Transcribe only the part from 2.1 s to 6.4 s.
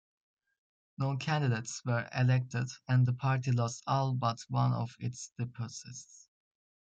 elected, and the party lost all but one of its deposits.